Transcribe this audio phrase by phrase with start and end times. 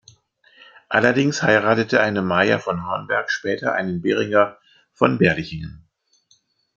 [0.89, 4.57] Allerdings heiratete eine Maja von Hornberg später einen Berenger
[4.93, 5.83] von Berlichingen.